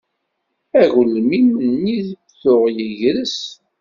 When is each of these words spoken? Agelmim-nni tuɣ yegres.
Agelmim-nni 0.81 1.97
tuɣ 2.41 2.63
yegres. 2.75 3.37